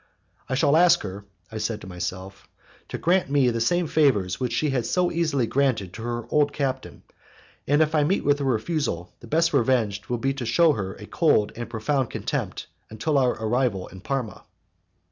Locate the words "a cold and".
10.95-11.69